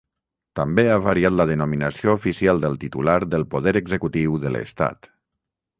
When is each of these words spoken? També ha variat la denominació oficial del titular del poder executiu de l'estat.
També 0.59 0.85
ha 0.93 1.03
variat 1.07 1.35
la 1.35 1.45
denominació 1.51 2.15
oficial 2.19 2.65
del 2.67 2.81
titular 2.85 3.19
del 3.35 3.47
poder 3.55 3.79
executiu 3.83 4.41
de 4.47 4.57
l'estat. 4.57 5.13